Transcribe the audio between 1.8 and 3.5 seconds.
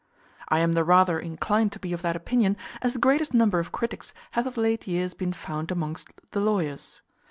of that opinion, as the greatest